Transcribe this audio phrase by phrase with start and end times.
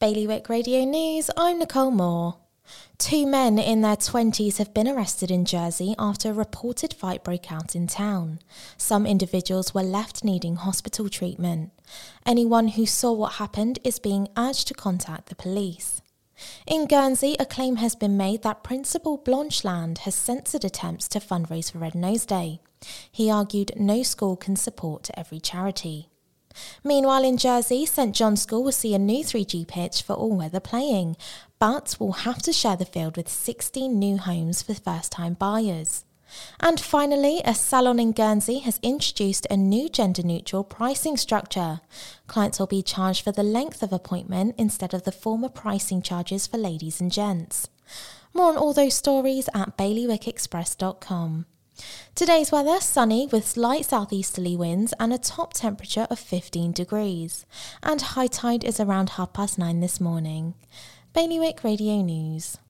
[0.00, 2.36] Bailiwick Radio News, I'm Nicole Moore.
[2.98, 7.50] Two men in their 20s have been arrested in Jersey after a reported fight broke
[7.50, 8.38] out in town.
[8.76, 11.72] Some individuals were left needing hospital treatment.
[12.24, 16.00] Anyone who saw what happened is being urged to contact the police.
[16.64, 21.72] In Guernsey, a claim has been made that Principal Blanchelande has censored attempts to fundraise
[21.72, 22.60] for Red Nose Day.
[23.10, 26.08] He argued no school can support every charity.
[26.84, 30.60] Meanwhile, in Jersey, St John's School will see a new 3G pitch for all weather
[30.60, 31.16] playing,
[31.58, 36.04] but will have to share the field with 16 new homes for first time buyers.
[36.60, 41.80] And finally, a salon in Guernsey has introduced a new gender neutral pricing structure.
[42.26, 46.46] Clients will be charged for the length of appointment instead of the former pricing charges
[46.46, 47.68] for ladies and gents.
[48.34, 51.46] More on all those stories at bailiwickexpress.com.
[52.14, 57.46] Today's weather sunny with light southeasterly winds and a top temperature of 15 degrees.
[57.82, 60.54] And high tide is around half past nine this morning.
[61.14, 62.58] Bailiwick Radio News.